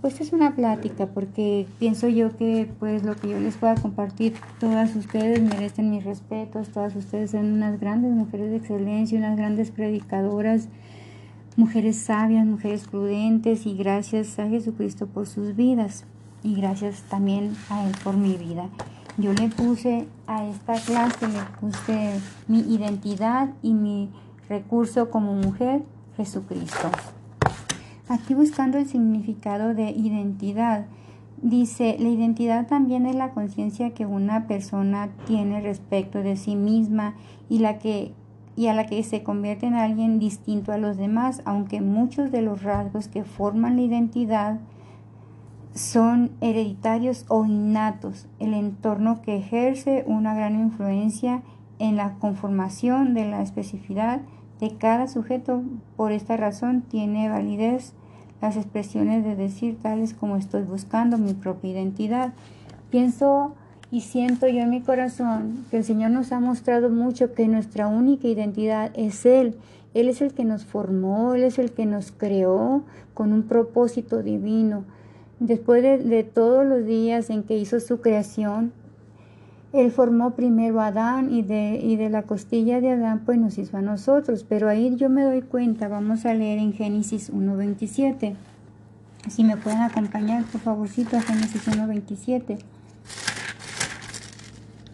pues 0.00 0.20
es 0.20 0.32
una 0.32 0.54
plática 0.54 1.06
porque 1.06 1.66
pienso 1.78 2.08
yo 2.08 2.36
que 2.36 2.70
pues 2.78 3.02
lo 3.02 3.16
que 3.16 3.28
yo 3.28 3.38
les 3.38 3.56
pueda 3.56 3.74
compartir 3.74 4.34
todas 4.58 4.96
ustedes 4.96 5.42
merecen 5.42 5.90
mis 5.90 6.04
respetos 6.04 6.70
todas 6.70 6.96
ustedes 6.96 7.32
son 7.32 7.52
unas 7.52 7.78
grandes 7.78 8.12
mujeres 8.12 8.50
de 8.50 8.56
excelencia 8.56 9.18
unas 9.18 9.36
grandes 9.36 9.70
predicadoras 9.70 10.68
mujeres 11.56 11.98
sabias 11.98 12.46
mujeres 12.46 12.88
prudentes 12.88 13.66
y 13.66 13.76
gracias 13.76 14.38
a 14.38 14.48
Jesucristo 14.48 15.06
por 15.06 15.26
sus 15.26 15.54
vidas 15.54 16.04
y 16.42 16.54
gracias 16.54 17.02
también 17.08 17.56
a 17.70 17.86
él 17.86 17.92
por 18.04 18.16
mi 18.16 18.36
vida. 18.36 18.68
Yo 19.16 19.32
le 19.32 19.48
puse 19.48 20.06
a 20.26 20.44
esta 20.46 20.74
clase 20.74 21.28
le 21.28 21.40
puse 21.60 22.20
mi 22.48 22.60
identidad 22.60 23.50
y 23.62 23.72
mi 23.72 24.10
recurso 24.48 25.10
como 25.10 25.34
mujer 25.34 25.82
Jesucristo 26.16 26.90
Aquí 28.06 28.34
buscando 28.34 28.76
el 28.76 28.86
significado 28.86 29.72
de 29.72 29.90
identidad. 29.90 30.84
Dice, 31.40 31.96
la 31.98 32.10
identidad 32.10 32.66
también 32.66 33.06
es 33.06 33.14
la 33.14 33.30
conciencia 33.30 33.94
que 33.94 34.04
una 34.04 34.46
persona 34.46 35.08
tiene 35.26 35.62
respecto 35.62 36.22
de 36.22 36.36
sí 36.36 36.54
misma 36.54 37.14
y, 37.48 37.60
la 37.60 37.78
que, 37.78 38.12
y 38.56 38.66
a 38.66 38.74
la 38.74 38.84
que 38.84 39.02
se 39.02 39.22
convierte 39.22 39.66
en 39.66 39.74
alguien 39.74 40.18
distinto 40.18 40.70
a 40.72 40.78
los 40.78 40.98
demás, 40.98 41.40
aunque 41.46 41.80
muchos 41.80 42.30
de 42.30 42.42
los 42.42 42.62
rasgos 42.62 43.08
que 43.08 43.24
forman 43.24 43.76
la 43.76 43.82
identidad 43.82 44.60
son 45.74 46.30
hereditarios 46.42 47.24
o 47.28 47.46
innatos, 47.46 48.28
el 48.38 48.52
entorno 48.52 49.22
que 49.22 49.36
ejerce 49.36 50.04
una 50.06 50.34
gran 50.34 50.60
influencia 50.60 51.42
en 51.78 51.96
la 51.96 52.14
conformación 52.14 53.14
de 53.14 53.24
la 53.24 53.40
especificidad 53.40 54.20
de 54.60 54.76
cada 54.76 55.08
sujeto. 55.08 55.62
Por 55.96 56.12
esta 56.12 56.36
razón 56.36 56.82
tiene 56.82 57.28
validez 57.28 57.92
las 58.40 58.56
expresiones 58.56 59.24
de 59.24 59.36
decir 59.36 59.78
tales 59.80 60.14
como 60.14 60.36
estoy 60.36 60.62
buscando 60.62 61.18
mi 61.18 61.34
propia 61.34 61.70
identidad. 61.70 62.32
Pienso 62.90 63.54
y 63.90 64.00
siento 64.02 64.48
yo 64.48 64.60
en 64.60 64.70
mi 64.70 64.80
corazón 64.80 65.64
que 65.70 65.78
el 65.78 65.84
Señor 65.84 66.10
nos 66.10 66.32
ha 66.32 66.40
mostrado 66.40 66.90
mucho 66.90 67.32
que 67.32 67.48
nuestra 67.48 67.86
única 67.86 68.28
identidad 68.28 68.90
es 68.94 69.24
Él. 69.24 69.56
Él 69.94 70.08
es 70.08 70.20
el 70.20 70.34
que 70.34 70.44
nos 70.44 70.64
formó, 70.64 71.34
Él 71.34 71.44
es 71.44 71.58
el 71.58 71.70
que 71.72 71.86
nos 71.86 72.10
creó 72.10 72.82
con 73.14 73.32
un 73.32 73.44
propósito 73.44 74.22
divino. 74.22 74.84
Después 75.38 75.82
de, 75.82 75.98
de 75.98 76.24
todos 76.24 76.66
los 76.66 76.84
días 76.84 77.30
en 77.30 77.44
que 77.44 77.56
hizo 77.56 77.80
su 77.80 78.00
creación, 78.00 78.72
él 79.74 79.90
formó 79.90 80.30
primero 80.30 80.80
a 80.80 80.86
Adán 80.86 81.32
y 81.32 81.42
de, 81.42 81.80
y 81.82 81.96
de 81.96 82.08
la 82.08 82.22
costilla 82.22 82.80
de 82.80 82.90
Adán 82.90 83.22
pues 83.26 83.38
nos 83.38 83.58
hizo 83.58 83.76
a 83.76 83.82
nosotros. 83.82 84.44
Pero 84.48 84.68
ahí 84.68 84.94
yo 84.96 85.10
me 85.10 85.24
doy 85.24 85.42
cuenta, 85.42 85.88
vamos 85.88 86.24
a 86.26 86.34
leer 86.34 86.58
en 86.60 86.72
Génesis 86.72 87.32
1.27. 87.32 88.34
Si 89.28 89.42
me 89.42 89.56
pueden 89.56 89.80
acompañar, 89.80 90.44
por 90.44 90.60
favorcito, 90.60 91.16
a 91.16 91.22
Génesis 91.22 91.66
1.27. 91.66 92.58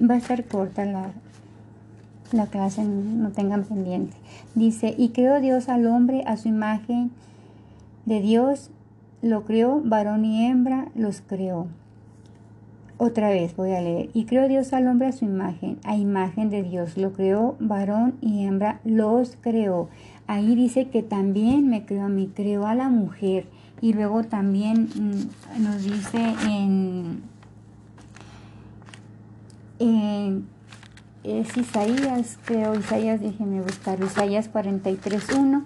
Va 0.08 0.14
a 0.14 0.18
estar 0.18 0.44
corta 0.46 0.87
la, 0.87 1.10
la 2.32 2.46
clase, 2.46 2.82
no 2.82 3.32
tengan 3.32 3.64
pendiente. 3.64 4.16
Dice, 4.54 4.94
y 4.96 5.10
creó 5.10 5.40
Dios 5.40 5.68
al 5.68 5.87
hombre 5.87 6.25
a 6.26 6.38
su 6.38 6.49
imagen 6.49 7.10
de 8.06 8.20
Dios, 8.20 8.70
lo 9.20 9.44
creó, 9.44 9.82
varón 9.84 10.25
y 10.25 10.46
hembra 10.46 10.88
los 10.94 11.20
creó. 11.20 11.66
Otra 13.02 13.30
vez 13.30 13.57
voy 13.57 13.71
a 13.73 13.80
leer. 13.80 14.11
Y 14.12 14.26
creó 14.26 14.47
Dios 14.47 14.75
al 14.75 14.87
hombre 14.87 15.09
a 15.09 15.12
su 15.12 15.25
imagen, 15.25 15.78
a 15.85 15.97
imagen 15.97 16.50
de 16.50 16.62
Dios. 16.62 16.99
Lo 16.99 17.14
creó, 17.14 17.57
varón 17.59 18.16
y 18.21 18.45
hembra 18.45 18.83
los 18.85 19.38
creó. 19.40 19.88
Ahí 20.26 20.54
dice 20.54 20.90
que 20.90 21.02
también 21.02 21.66
me 21.66 21.87
creó 21.87 22.04
a 22.04 22.09
mí, 22.11 22.30
creó 22.37 22.66
a 22.66 22.75
la 22.75 22.90
mujer. 22.90 23.47
Y 23.80 23.95
luego 23.95 24.25
también 24.25 24.90
mm, 24.95 25.62
nos 25.62 25.83
dice 25.83 26.35
en, 26.47 27.23
es 31.25 31.57
Isaías, 31.57 32.38
creo, 32.45 32.75
Isaías, 32.75 33.23
déjenme 33.23 33.62
buscar, 33.62 33.99
Isaías 34.02 34.52
43.1. 34.52 35.64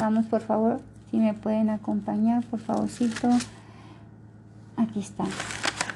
Vamos, 0.00 0.26
por 0.26 0.40
favor, 0.40 0.80
si 1.08 1.18
me 1.18 1.34
pueden 1.34 1.70
acompañar, 1.70 2.44
por 2.46 2.58
favorcito. 2.58 3.28
Aquí 4.76 4.98
está. 4.98 5.24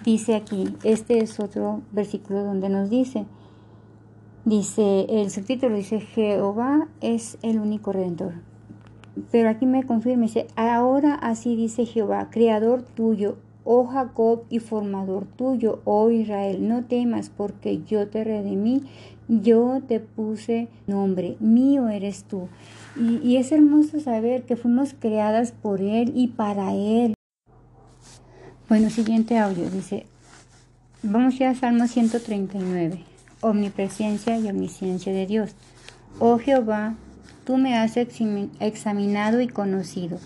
Dice 0.04 0.35
aquí, 0.35 0.75
este 0.82 1.21
es 1.21 1.38
otro 1.38 1.82
versículo 1.92 2.42
donde 2.42 2.68
nos 2.68 2.90
dice, 2.90 3.25
dice, 4.44 5.06
el 5.09 5.30
subtítulo 5.30 5.76
dice, 5.76 6.00
Jehová 6.00 6.88
es 7.00 7.38
el 7.42 7.61
único 7.61 7.92
redentor. 7.92 8.32
Pero 9.30 9.49
aquí 9.49 9.64
me 9.64 9.85
confirma, 9.85 10.23
dice, 10.23 10.49
ahora 10.56 11.14
así 11.14 11.54
dice 11.54 11.87
Jehová, 11.87 12.30
creador 12.30 12.82
tuyo, 12.82 13.37
oh 13.64 13.87
Jacob 13.87 14.42
y 14.49 14.59
formador 14.59 15.26
tuyo, 15.37 15.80
oh 15.85 16.11
Israel, 16.11 16.66
no 16.66 16.85
temas 16.85 17.30
porque 17.30 17.82
yo 17.85 18.09
te 18.09 18.25
redimí, 18.25 18.82
yo 19.28 19.82
te 19.87 20.00
puse 20.00 20.68
nombre, 20.88 21.37
mío 21.38 21.88
eres 21.88 22.25
tú. 22.25 22.49
Y, 22.97 23.18
y 23.18 23.37
es 23.37 23.52
hermoso 23.52 24.00
saber 24.00 24.42
que 24.42 24.56
fuimos 24.56 24.94
creadas 24.99 25.52
por 25.52 25.80
Él 25.80 26.12
y 26.16 26.28
para 26.28 26.75
Él. 26.75 27.14
Bueno, 28.73 28.88
siguiente 28.88 29.38
audio 29.38 29.69
dice, 29.69 30.07
vamos 31.02 31.38
ya 31.38 31.50
a 31.50 31.55
Salmo 31.55 31.87
139, 31.87 33.05
omnipresencia 33.43 34.38
y 34.38 34.49
omnisciencia 34.49 35.12
de 35.12 35.26
Dios. 35.26 35.55
Oh 36.19 36.38
Jehová, 36.38 36.95
tú 37.45 37.59
me 37.59 37.76
has 37.76 37.99
examinado 37.99 39.43
y 39.43 39.49
conocido. 39.49 40.17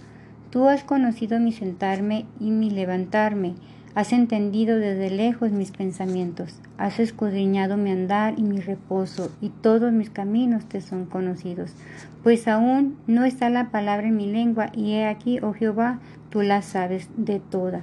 Tú 0.50 0.69
has 0.69 0.85
conocido 0.85 1.41
mi 1.41 1.50
sentarme 1.50 2.25
y 2.38 2.53
mi 2.53 2.71
levantarme. 2.71 3.55
Has 3.97 4.12
entendido 4.12 4.76
desde 4.76 5.11
lejos 5.11 5.50
mis 5.50 5.73
pensamientos. 5.73 6.55
Has 6.79 7.00
escudriñado 7.00 7.76
mi 7.76 7.91
andar 7.91 8.35
y 8.38 8.43
mi 8.43 8.61
reposo, 8.61 9.33
y 9.41 9.49
todos 9.49 9.93
mis 9.93 10.11
caminos 10.11 10.67
te 10.67 10.81
son 10.83 11.07
conocidos. 11.07 11.73
Pues 12.23 12.47
aún 12.47 12.97
no 13.09 13.25
está 13.25 13.50
la 13.50 13.73
palabra 13.73 14.07
en 14.07 14.17
mi 14.17 14.31
lengua, 14.31 14.71
y 14.73 14.93
he 14.93 15.09
aquí, 15.09 15.41
oh 15.41 15.53
Jehová, 15.53 15.99
tú 16.31 16.43
la 16.43 16.62
sabes 16.62 17.09
de 17.17 17.41
toda. 17.41 17.83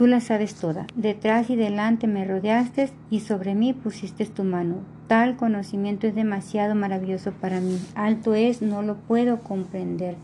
Tú 0.00 0.06
la 0.06 0.20
sabes 0.20 0.54
toda. 0.54 0.86
Detrás 0.94 1.50
y 1.50 1.56
delante 1.56 2.06
me 2.06 2.24
rodeaste 2.24 2.88
y 3.10 3.20
sobre 3.20 3.54
mí 3.54 3.74
pusiste 3.74 4.24
tu 4.24 4.44
mano. 4.44 4.76
Tal 5.08 5.36
conocimiento 5.36 6.06
es 6.06 6.14
demasiado 6.14 6.74
maravilloso 6.74 7.32
para 7.32 7.60
mí. 7.60 7.78
Alto 7.94 8.32
es, 8.32 8.62
no 8.62 8.80
lo 8.80 8.96
puedo 8.96 9.40
comprender. 9.40 10.16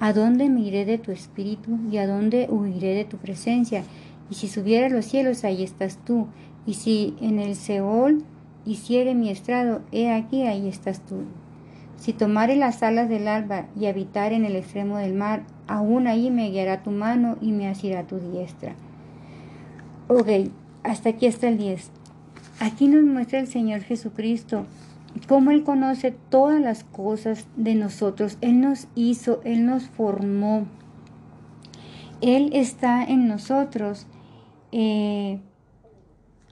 ¿A 0.00 0.12
dónde 0.12 0.50
me 0.50 0.60
iré 0.60 0.84
de 0.84 0.98
tu 0.98 1.12
espíritu 1.12 1.78
y 1.90 1.96
a 1.96 2.06
dónde 2.06 2.46
huiré 2.50 2.94
de 2.94 3.06
tu 3.06 3.16
presencia? 3.16 3.84
Y 4.28 4.34
si 4.34 4.48
subiera 4.48 4.88
a 4.88 4.90
los 4.90 5.06
cielos, 5.06 5.44
ahí 5.44 5.62
estás 5.62 5.96
tú. 6.04 6.26
Y 6.66 6.74
si 6.74 7.16
en 7.22 7.38
el 7.38 7.56
Seol 7.56 8.22
hiciere 8.66 9.14
mi 9.14 9.30
estrado, 9.30 9.80
he 9.92 10.12
aquí, 10.12 10.42
ahí 10.42 10.68
estás 10.68 11.00
tú. 11.06 11.22
Si 11.96 12.12
tomare 12.12 12.54
las 12.54 12.82
alas 12.82 13.08
del 13.08 13.26
alba 13.28 13.64
y 13.80 13.86
habitar 13.86 14.34
en 14.34 14.44
el 14.44 14.56
extremo 14.56 14.98
del 14.98 15.14
mar, 15.14 15.44
aún 15.68 16.06
ahí 16.06 16.30
me 16.30 16.50
guiará 16.50 16.82
tu 16.82 16.90
mano 16.90 17.38
y 17.40 17.52
me 17.52 17.66
asirá 17.66 18.02
tu 18.02 18.18
diestra. 18.18 18.74
Ok, 20.14 20.28
hasta 20.82 21.08
aquí 21.08 21.24
está 21.24 21.48
el 21.48 21.56
10. 21.56 21.90
Aquí 22.60 22.86
nos 22.86 23.02
muestra 23.02 23.38
el 23.38 23.46
Señor 23.46 23.80
Jesucristo 23.80 24.66
cómo 25.26 25.52
Él 25.52 25.64
conoce 25.64 26.10
todas 26.28 26.60
las 26.60 26.84
cosas 26.84 27.46
de 27.56 27.74
nosotros. 27.74 28.36
Él 28.42 28.60
nos 28.60 28.88
hizo, 28.94 29.40
Él 29.44 29.64
nos 29.64 29.84
formó. 29.84 30.66
Él 32.20 32.50
está 32.52 33.02
en 33.02 33.26
nosotros 33.26 34.06
eh, 34.70 35.40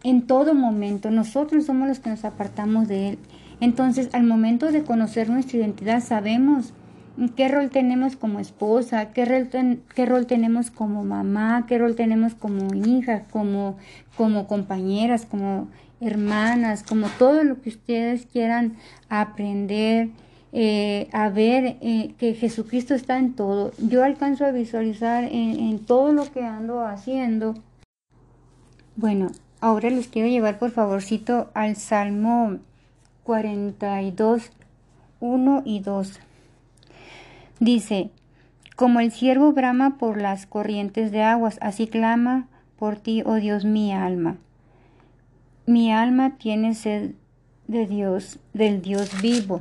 en 0.04 0.26
todo 0.26 0.54
momento. 0.54 1.10
Nosotros 1.10 1.66
somos 1.66 1.86
los 1.86 2.00
que 2.00 2.08
nos 2.08 2.24
apartamos 2.24 2.88
de 2.88 3.10
Él. 3.10 3.18
Entonces, 3.60 4.08
al 4.14 4.24
momento 4.24 4.72
de 4.72 4.84
conocer 4.84 5.28
nuestra 5.28 5.58
identidad, 5.58 6.02
sabemos 6.02 6.72
qué 7.28 7.48
rol 7.48 7.70
tenemos 7.70 8.16
como 8.16 8.40
esposa, 8.40 9.12
qué 9.12 9.24
rol, 9.24 9.48
qué 9.94 10.06
rol 10.06 10.26
tenemos 10.26 10.70
como 10.70 11.04
mamá, 11.04 11.66
qué 11.66 11.78
rol 11.78 11.94
tenemos 11.94 12.34
como 12.34 12.74
hija, 12.74 13.24
como, 13.30 13.76
como 14.16 14.46
compañeras, 14.46 15.26
como 15.26 15.68
hermanas, 16.00 16.82
como 16.82 17.08
todo 17.18 17.44
lo 17.44 17.60
que 17.60 17.68
ustedes 17.68 18.26
quieran 18.26 18.76
aprender, 19.08 20.08
eh, 20.52 21.08
a 21.12 21.28
ver 21.28 21.76
eh, 21.80 22.14
que 22.18 22.34
Jesucristo 22.34 22.94
está 22.94 23.18
en 23.18 23.34
todo. 23.34 23.72
Yo 23.78 24.02
alcanzo 24.02 24.46
a 24.46 24.50
visualizar 24.50 25.24
en, 25.24 25.60
en 25.60 25.78
todo 25.78 26.12
lo 26.12 26.30
que 26.32 26.42
ando 26.42 26.86
haciendo. 26.86 27.54
Bueno, 28.96 29.30
ahora 29.60 29.90
les 29.90 30.08
quiero 30.08 30.28
llevar 30.28 30.58
por 30.58 30.70
favorcito 30.70 31.50
al 31.54 31.76
Salmo 31.76 32.58
42, 33.24 34.50
1 35.20 35.62
y 35.66 35.80
2. 35.80 36.20
Dice, 37.60 38.10
como 38.74 39.00
el 39.00 39.12
siervo 39.12 39.52
brama 39.52 39.98
por 39.98 40.18
las 40.18 40.46
corrientes 40.46 41.12
de 41.12 41.22
aguas, 41.22 41.58
así 41.60 41.86
clama 41.86 42.48
por 42.78 42.96
ti, 42.96 43.22
oh 43.26 43.34
Dios, 43.34 43.66
mi 43.66 43.92
alma. 43.92 44.38
Mi 45.66 45.92
alma 45.92 46.38
tiene 46.38 46.74
sed 46.74 47.12
de 47.68 47.86
Dios, 47.86 48.38
del 48.54 48.80
Dios 48.80 49.20
vivo. 49.20 49.60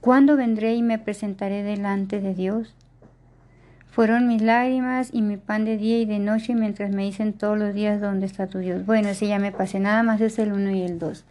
¿Cuándo 0.00 0.36
vendré 0.36 0.76
y 0.76 0.82
me 0.82 1.00
presentaré 1.00 1.64
delante 1.64 2.20
de 2.20 2.34
Dios? 2.34 2.72
Fueron 3.90 4.28
mis 4.28 4.40
lágrimas 4.40 5.10
y 5.12 5.22
mi 5.22 5.38
pan 5.38 5.64
de 5.64 5.76
día 5.76 5.98
y 5.98 6.04
de 6.04 6.20
noche 6.20 6.54
mientras 6.54 6.92
me 6.92 7.02
dicen 7.02 7.32
todos 7.32 7.58
los 7.58 7.74
días 7.74 8.00
dónde 8.00 8.26
está 8.26 8.46
tu 8.46 8.58
Dios. 8.58 8.86
Bueno, 8.86 9.08
ese 9.08 9.26
ya 9.26 9.40
me 9.40 9.50
pasé, 9.50 9.80
nada 9.80 10.04
más 10.04 10.20
es 10.20 10.38
el 10.38 10.52
1 10.52 10.70
y 10.70 10.82
el 10.82 11.00
2. 11.00 11.24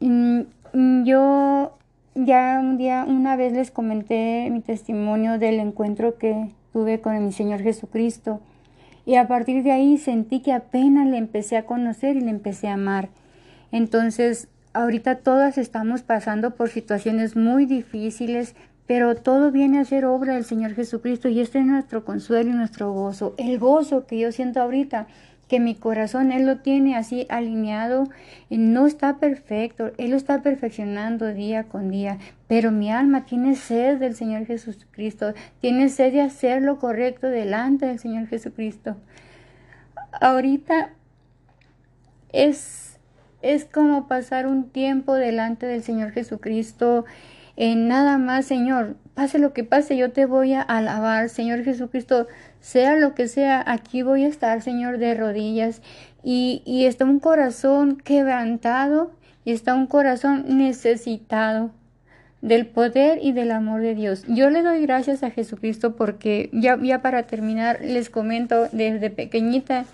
Mm, 0.00 0.40
mm, 0.72 1.04
yo 1.04 1.76
ya 2.16 2.58
un 2.60 2.78
día, 2.78 3.04
una 3.06 3.36
vez 3.36 3.52
les 3.52 3.70
comenté 3.70 4.48
mi 4.50 4.60
testimonio 4.60 5.38
del 5.38 5.60
encuentro 5.60 6.16
que 6.16 6.50
tuve 6.72 7.00
con 7.00 7.22
mi 7.24 7.32
Señor 7.32 7.60
Jesucristo. 7.60 8.40
Y 9.04 9.16
a 9.16 9.28
partir 9.28 9.62
de 9.62 9.72
ahí 9.72 9.98
sentí 9.98 10.40
que 10.40 10.52
apenas 10.52 11.06
le 11.06 11.18
empecé 11.18 11.56
a 11.56 11.66
conocer 11.66 12.16
y 12.16 12.22
le 12.22 12.30
empecé 12.30 12.68
a 12.68 12.74
amar. 12.74 13.10
Entonces, 13.70 14.48
ahorita 14.72 15.16
todas 15.16 15.58
estamos 15.58 16.02
pasando 16.02 16.54
por 16.54 16.70
situaciones 16.70 17.36
muy 17.36 17.66
difíciles, 17.66 18.56
pero 18.86 19.14
todo 19.16 19.52
viene 19.52 19.78
a 19.78 19.84
ser 19.84 20.06
obra 20.06 20.34
del 20.34 20.44
Señor 20.44 20.74
Jesucristo 20.74 21.28
y 21.28 21.40
este 21.40 21.58
es 21.58 21.66
nuestro 21.66 22.04
consuelo 22.04 22.50
y 22.50 22.54
nuestro 22.54 22.92
gozo. 22.92 23.34
El 23.36 23.58
gozo 23.58 24.06
que 24.06 24.18
yo 24.18 24.32
siento 24.32 24.60
ahorita, 24.60 25.06
que 25.48 25.60
mi 25.60 25.74
corazón 25.74 26.32
Él 26.32 26.46
lo 26.46 26.58
tiene 26.58 26.96
así 26.96 27.26
alineado, 27.28 28.08
no 28.50 28.86
está 28.86 29.18
perfecto, 29.18 29.92
Él 29.98 30.10
lo 30.10 30.16
está 30.16 30.42
perfeccionando 30.42 31.32
día 31.32 31.64
con 31.64 31.90
día, 31.90 32.18
pero 32.48 32.72
mi 32.72 32.90
alma 32.90 33.24
tiene 33.26 33.54
sed 33.54 33.98
del 33.98 34.14
Señor 34.14 34.46
Jesucristo, 34.46 35.34
tiene 35.60 35.88
sed 35.88 36.12
de 36.12 36.22
hacer 36.22 36.62
lo 36.62 36.78
correcto 36.78 37.28
delante 37.28 37.86
del 37.86 37.98
Señor 37.98 38.26
Jesucristo. 38.26 38.96
Ahorita 40.20 40.90
es, 42.32 42.98
es 43.42 43.64
como 43.64 44.08
pasar 44.08 44.46
un 44.46 44.70
tiempo 44.70 45.14
delante 45.14 45.66
del 45.66 45.82
Señor 45.82 46.10
Jesucristo 46.12 47.04
en 47.56 47.88
nada 47.88 48.18
más, 48.18 48.44
Señor, 48.44 48.96
pase 49.14 49.38
lo 49.38 49.54
que 49.54 49.64
pase, 49.64 49.96
yo 49.96 50.12
te 50.12 50.26
voy 50.26 50.52
a 50.52 50.60
alabar, 50.60 51.30
Señor 51.30 51.64
Jesucristo, 51.64 52.26
sea 52.66 52.96
lo 52.96 53.14
que 53.14 53.28
sea, 53.28 53.62
aquí 53.64 54.02
voy 54.02 54.24
a 54.24 54.28
estar, 54.28 54.60
Señor, 54.60 54.98
de 54.98 55.14
rodillas. 55.14 55.82
Y, 56.24 56.62
y 56.66 56.86
está 56.86 57.04
un 57.04 57.20
corazón 57.20 57.96
quebrantado 57.96 59.12
y 59.44 59.52
está 59.52 59.74
un 59.74 59.86
corazón 59.86 60.58
necesitado 60.58 61.70
del 62.42 62.66
poder 62.66 63.18
y 63.22 63.32
del 63.32 63.50
amor 63.50 63.80
de 63.80 63.94
Dios. 63.94 64.24
Yo 64.28 64.50
le 64.50 64.62
doy 64.62 64.82
gracias 64.82 65.22
a 65.22 65.30
Jesucristo 65.30 65.96
porque 65.96 66.50
ya, 66.52 66.78
ya 66.80 67.02
para 67.02 67.24
terminar 67.24 67.80
les 67.82 68.10
comento 68.10 68.68
desde 68.72 69.10
pequeñita 69.10 69.86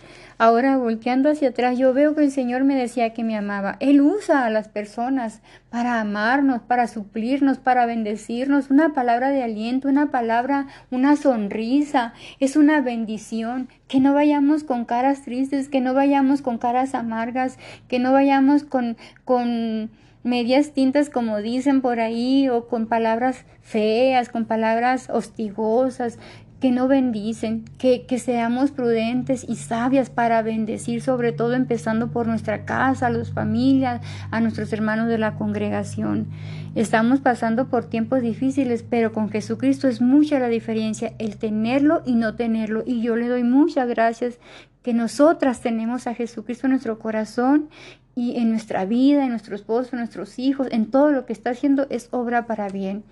Ahora 0.43 0.77
volteando 0.77 1.31
hacia 1.31 1.51
atrás, 1.51 1.79
yo 1.79 1.95
veo 1.95 2.17
que 2.17 2.25
el 2.25 2.33
Señor 2.33 2.65
me 2.65 2.75
decía 2.75 3.15
que 3.15 3.23
me 3.23 3.37
amaba. 3.37 3.77
Él 3.79 4.01
usa 4.01 4.45
a 4.45 4.51
las 4.51 4.67
personas 4.67 5.41
para 5.71 6.01
amarnos, 6.01 6.63
para 6.63 6.89
suplirnos, 6.89 7.59
para 7.59 7.87
bendecirnos. 7.87 8.69
Una 8.69 8.93
palabra 8.93 9.31
de 9.31 9.45
aliento, 9.45 9.87
una 9.87 10.11
palabra, 10.11 10.67
una 10.91 11.15
sonrisa. 11.15 12.13
Es 12.41 12.57
una 12.57 12.81
bendición. 12.81 13.69
Que 13.87 14.01
no 14.01 14.15
vayamos 14.15 14.65
con 14.65 14.85
caras 14.85 15.23
tristes, 15.23 15.69
que 15.69 15.81
no 15.81 15.95
vayamos 15.95 16.43
con 16.43 16.59
caras 16.59 16.97
amargas, 16.97 17.57
que 17.87 18.01
no 18.01 18.11
vayamos 18.11 18.65
con, 18.65 18.97
con 19.25 19.91
medias 20.23 20.73
tintas 20.73 21.11
como 21.11 21.39
dicen 21.39 21.81
por 21.81 22.01
ahí 22.01 22.49
o 22.49 22.69
con 22.69 22.87
palabras 22.87 23.45
feas, 23.61 24.29
con 24.29 24.45
palabras 24.45 25.09
hostigosas, 25.11 26.19
que 26.63 26.71
no 26.71 26.87
bendicen, 26.87 27.65
que, 27.77 28.07
que, 28.07 28.21
seamos 28.21 28.71
prudentes 28.71 29.45
y 29.49 29.57
sabias 29.57 30.11
para 30.11 30.43
bendecir, 30.43 31.03
sobre 31.03 31.33
todo 31.33 31.55
empezando 31.55 32.13
por 32.13 32.29
nuestra 32.29 32.65
casa, 32.65 33.09
a 33.09 33.11
las 33.11 33.33
familias, 33.33 34.01
a 34.31 34.41
nuestros 34.41 34.73
hermanos 34.73 35.09
de 35.09 35.19
la 35.19 35.35
congregación. 35.35 36.29
Estamos 36.77 37.21
pasando 37.21 37.67
por 37.67 37.87
tiempos 37.87 38.23
difíciles, 38.23 38.85
pero 38.89 39.13
con 39.13 39.29
Jesucristo 39.29 39.89
es 39.89 40.01
mucha 40.01 40.39
la 40.39 40.47
diferencia, 40.47 41.15
el 41.19 41.37
tenerlo 41.37 42.01
y 42.07 42.15
no 42.15 42.37
tenerlo. 42.37 42.85
Y 42.87 43.03
yo 43.03 43.17
le 43.17 43.27
doy 43.27 43.43
muchas 43.43 43.89
gracias 43.89 44.39
que 44.85 44.95
nosotras 44.95 45.63
tenemos 45.63 46.07
a 46.07 46.15
Jesucristo 46.15 46.69
en 46.69 46.73
nuestro 46.73 46.99
corazón 47.01 47.71
y 48.15 48.37
en 48.37 48.51
nuestra 48.51 48.85
vida, 48.85 49.25
en 49.25 49.31
nuestro 49.31 49.55
esposo, 49.57 49.91
en 49.93 49.99
nuestros 49.99 50.39
hijos, 50.39 50.69
en 50.71 50.91
todo 50.91 51.13
lo 51.13 51.27
que 51.27 51.33
está 51.33 51.51
haciendo 51.51 51.87
es 51.91 52.09
obra 52.11 52.47
para 52.47 52.69
bien. 52.69 53.05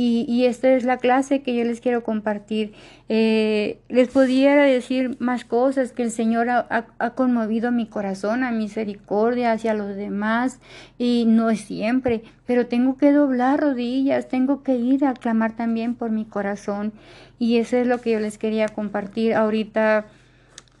Y, 0.00 0.44
esta 0.44 0.68
es 0.74 0.84
la 0.84 0.98
clase 0.98 1.42
que 1.42 1.56
yo 1.56 1.64
les 1.64 1.80
quiero 1.80 2.04
compartir. 2.04 2.72
Eh, 3.08 3.80
les 3.88 4.08
pudiera 4.08 4.62
decir 4.62 5.16
más 5.18 5.44
cosas 5.44 5.90
que 5.90 6.04
el 6.04 6.12
Señor 6.12 6.50
ha, 6.50 6.86
ha, 6.98 7.10
conmovido 7.14 7.72
mi 7.72 7.86
corazón 7.86 8.44
a 8.44 8.52
misericordia 8.52 9.50
hacia 9.50 9.74
los 9.74 9.96
demás 9.96 10.60
y 10.98 11.24
no 11.26 11.50
es 11.50 11.62
siempre, 11.62 12.22
pero 12.46 12.66
tengo 12.66 12.96
que 12.96 13.10
doblar 13.10 13.58
rodillas, 13.60 14.28
tengo 14.28 14.62
que 14.62 14.76
ir 14.76 15.04
a 15.04 15.14
clamar 15.14 15.56
también 15.56 15.96
por 15.96 16.10
mi 16.10 16.24
corazón 16.24 16.92
y 17.40 17.56
eso 17.56 17.76
es 17.76 17.88
lo 17.88 18.00
que 18.00 18.12
yo 18.12 18.20
les 18.20 18.38
quería 18.38 18.68
compartir 18.68 19.34
ahorita. 19.34 20.06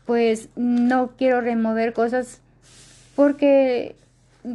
Pues 0.06 0.48
no 0.54 1.10
quiero 1.16 1.40
remover 1.40 1.92
cosas 1.92 2.40
porque, 3.18 3.96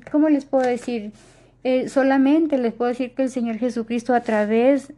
¿cómo 0.10 0.30
les 0.30 0.46
puedo 0.46 0.66
decir? 0.66 1.12
Eh, 1.66 1.90
solamente 1.90 2.58
les 2.58 2.74
puedo 2.74 2.88
decir 2.88 3.14
que 3.14 3.24
el 3.24 3.30
Señor 3.30 3.58
Jesucristo 3.58 4.14
a 4.14 4.22
través 4.22 4.94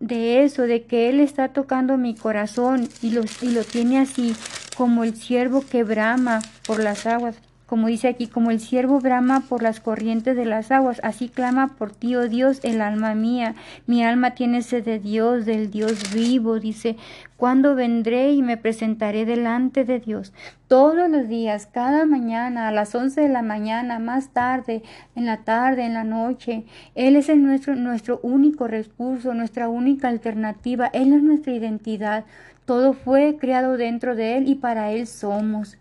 de 0.00 0.44
eso, 0.44 0.62
de 0.62 0.84
que 0.84 1.10
Él 1.10 1.20
está 1.20 1.48
tocando 1.48 1.98
mi 1.98 2.14
corazón 2.14 2.88
y 3.02 3.10
lo, 3.10 3.20
y 3.42 3.50
lo 3.50 3.64
tiene 3.64 3.98
así 3.98 4.34
como 4.78 5.04
el 5.04 5.14
siervo 5.14 5.62
que 5.70 5.84
brama 5.84 6.40
por 6.66 6.82
las 6.82 7.04
aguas, 7.04 7.36
como 7.72 7.86
dice 7.86 8.08
aquí, 8.08 8.26
como 8.26 8.50
el 8.50 8.60
siervo 8.60 9.00
brama 9.00 9.44
por 9.48 9.62
las 9.62 9.80
corrientes 9.80 10.36
de 10.36 10.44
las 10.44 10.70
aguas, 10.70 11.00
así 11.02 11.30
clama 11.30 11.68
por 11.68 11.90
ti, 11.90 12.14
oh 12.16 12.28
Dios, 12.28 12.60
el 12.64 12.82
alma 12.82 13.14
mía. 13.14 13.54
Mi 13.86 14.04
alma 14.04 14.32
tiene 14.32 14.60
sed 14.60 14.84
de 14.84 14.98
Dios, 14.98 15.46
del 15.46 15.70
Dios 15.70 16.12
vivo, 16.12 16.60
dice, 16.60 16.96
¿cuándo 17.38 17.74
vendré 17.74 18.32
y 18.32 18.42
me 18.42 18.58
presentaré 18.58 19.24
delante 19.24 19.86
de 19.86 20.00
Dios? 20.00 20.34
Todos 20.68 21.08
los 21.08 21.28
días, 21.28 21.64
cada 21.64 22.04
mañana, 22.04 22.68
a 22.68 22.72
las 22.72 22.94
once 22.94 23.22
de 23.22 23.30
la 23.30 23.40
mañana, 23.40 23.98
más 23.98 24.34
tarde, 24.34 24.82
en 25.16 25.24
la 25.24 25.38
tarde, 25.38 25.86
en 25.86 25.94
la 25.94 26.04
noche. 26.04 26.64
Él 26.94 27.16
es 27.16 27.34
nuestro, 27.34 27.74
nuestro 27.74 28.20
único 28.22 28.68
recurso, 28.68 29.32
nuestra 29.32 29.70
única 29.70 30.08
alternativa. 30.08 30.90
Él 30.92 31.14
es 31.14 31.22
nuestra 31.22 31.54
identidad. 31.54 32.26
Todo 32.66 32.92
fue 32.92 33.38
creado 33.40 33.78
dentro 33.78 34.14
de 34.14 34.36
Él 34.36 34.46
y 34.46 34.56
para 34.56 34.92
Él 34.92 35.06
somos. 35.06 35.78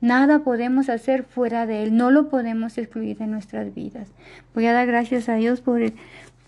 Nada 0.00 0.40
podemos 0.40 0.88
hacer 0.88 1.24
fuera 1.24 1.66
de 1.66 1.82
Él, 1.82 1.96
no 1.96 2.10
lo 2.10 2.28
podemos 2.28 2.78
excluir 2.78 3.18
de 3.18 3.26
nuestras 3.26 3.74
vidas. 3.74 4.08
Voy 4.54 4.66
a 4.66 4.72
dar 4.72 4.86
gracias 4.86 5.28
a 5.28 5.34
Dios 5.34 5.60
por, 5.60 5.80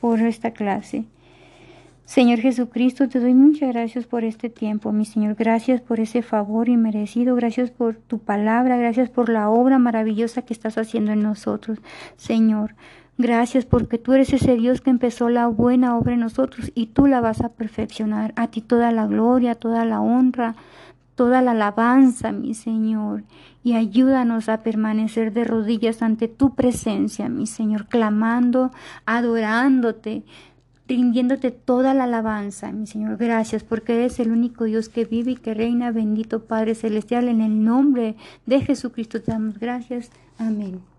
por 0.01 0.21
esta 0.21 0.53
clase. 0.53 1.05
Señor 2.05 2.41
Jesucristo, 2.41 3.09
te 3.09 3.21
doy 3.21 3.33
muchas 3.33 3.71
gracias 3.73 4.07
por 4.07 4.25
este 4.25 4.51
tiempo, 4.51 4.93
mi 4.93 5.05
Señor. 5.05 5.35
Gracias 5.35 5.81
por 5.81 6.01
ese 6.01 6.23
favor 6.23 6.69
inmerecido. 6.69 7.35
Gracias 7.37 7.71
por 7.71 7.95
tu 7.95 8.19
palabra. 8.19 8.77
Gracias 8.77 9.09
por 9.09 9.29
la 9.29 9.49
obra 9.49 9.79
maravillosa 9.79 10.43
que 10.43 10.53
estás 10.53 10.77
haciendo 10.77 11.12
en 11.12 11.23
nosotros, 11.23 11.79
Señor. 12.17 12.75
Gracias 13.19 13.65
porque 13.65 13.99
tú 13.99 14.15
eres 14.15 14.33
ese 14.33 14.57
Dios 14.57 14.81
que 14.81 14.91
empezó 14.91 15.29
la 15.29 15.47
buena 15.47 15.97
obra 15.97 16.15
en 16.15 16.21
nosotros 16.21 16.73
y 16.75 16.87
tú 16.87 17.07
la 17.07 17.21
vas 17.21 17.41
a 17.41 17.51
perfeccionar. 17.51 18.33
A 18.37 18.49
ti 18.49 18.62
toda 18.62 18.91
la 18.91 19.07
gloria, 19.07 19.55
toda 19.55 19.85
la 19.85 20.01
honra, 20.01 20.57
toda 21.14 21.42
la 21.42 21.53
alabanza, 21.53 22.33
mi 22.33 22.55
Señor, 22.55 23.25
y 23.64 23.75
ayúdanos 23.75 24.48
a 24.48 24.62
permanecer 24.62 25.33
de 25.33 25.44
rodillas 25.44 26.03
ante 26.03 26.29
tu 26.29 26.55
presencia, 26.55 27.29
mi 27.29 27.46
Señor, 27.46 27.87
clamando, 27.87 28.70
adorándote, 29.07 30.25
rindiéndote 30.88 31.51
toda 31.51 31.94
la 31.94 32.05
alabanza, 32.05 32.72
mi 32.72 32.87
Señor. 32.87 33.16
Gracias 33.16 33.62
porque 33.62 33.94
eres 33.94 34.18
el 34.20 34.31
único 34.31 34.64
Dios 34.64 34.88
que 34.88 35.05
vive 35.05 35.33
y 35.33 35.37
que 35.37 35.55
reina, 35.55 35.90
bendito 35.90 36.44
Padre 36.44 36.75
Celestial, 36.75 37.29
en 37.29 37.40
el 37.40 37.64
nombre 37.64 38.16
de 38.46 38.61
Jesucristo 38.61 39.20
te 39.20 39.33
damos 39.33 39.59
gracias. 39.59 40.11
Amén. 40.38 40.92